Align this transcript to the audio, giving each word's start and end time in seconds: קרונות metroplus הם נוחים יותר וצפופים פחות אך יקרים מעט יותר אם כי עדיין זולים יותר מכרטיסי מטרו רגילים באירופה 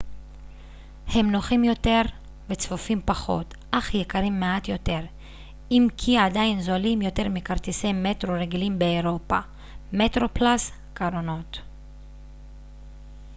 קרונות 0.03 1.15
metroplus 1.15 1.19
הם 1.19 1.31
נוחים 1.31 1.63
יותר 1.63 2.01
וצפופים 2.49 3.01
פחות 3.05 3.53
אך 3.71 3.95
יקרים 3.95 4.39
מעט 4.39 4.67
יותר 4.67 4.99
אם 5.71 5.87
כי 5.97 6.17
עדיין 6.17 6.61
זולים 6.61 7.01
יותר 7.01 7.29
מכרטיסי 7.29 7.93
מטרו 7.93 8.33
רגילים 8.33 8.79
באירופה 8.79 9.39